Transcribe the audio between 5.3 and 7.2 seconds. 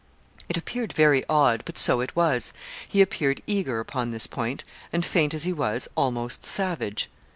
as he was, almost savage.